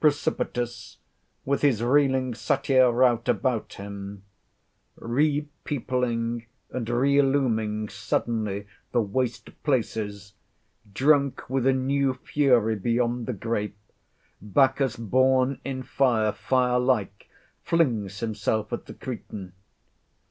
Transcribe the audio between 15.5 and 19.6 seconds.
in fire, fire like flings himself at the Cretan.